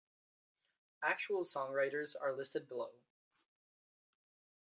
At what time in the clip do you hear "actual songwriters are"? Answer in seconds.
1.03-2.33